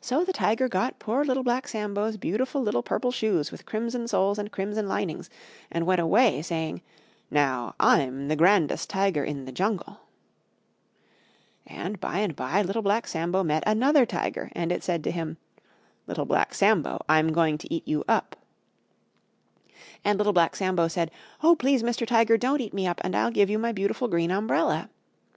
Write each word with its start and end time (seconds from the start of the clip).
So 0.00 0.22
the 0.24 0.32
Tiger 0.32 0.68
got 0.68 1.00
poor 1.00 1.24
Little 1.24 1.42
Black 1.42 1.66
Sambo's 1.66 2.16
beautiful 2.16 2.62
little 2.62 2.84
Purple 2.84 3.10
Shoes 3.10 3.50
with 3.50 3.66
Crimson 3.66 4.06
Soles 4.06 4.38
and 4.38 4.52
Crimson 4.52 4.86
Linings, 4.86 5.28
and 5.72 5.86
went 5.86 6.00
away 6.00 6.40
saying, 6.40 6.82
"Now 7.32 7.74
I'm 7.80 8.28
the 8.28 8.36
grandest 8.36 8.88
Tiger 8.88 9.24
in 9.24 9.46
the 9.46 9.50
Jungle." 9.50 10.02
And 11.66 11.98
by 12.00 12.18
and 12.20 12.36
by 12.36 12.62
Little 12.62 12.80
Black 12.82 13.08
Sambo 13.08 13.42
met 13.42 13.64
another 13.66 14.06
Tiger, 14.06 14.50
and 14.52 14.70
it 14.70 14.84
said 14.84 15.02
to 15.02 15.10
him, 15.10 15.36
"Little 16.06 16.26
Black 16.26 16.54
Sambo, 16.54 17.00
I'm 17.08 17.32
going 17.32 17.58
to 17.58 17.74
eat 17.74 17.88
you 17.88 18.04
up!" 18.06 18.36
And 20.04 20.16
Little 20.16 20.32
Black 20.32 20.54
Sambo 20.54 20.86
said, 20.86 21.10
"Oh! 21.42 21.56
Please, 21.56 21.82
Mr. 21.82 22.06
Tiger, 22.06 22.36
don't 22.38 22.60
eat 22.60 22.72
me 22.72 22.86
up 22.86 23.00
and 23.02 23.16
I'll 23.16 23.32
give 23.32 23.50
you 23.50 23.58
my 23.58 23.72
beautiful 23.72 24.06
Green 24.06 24.30
Umbrella." 24.30 24.90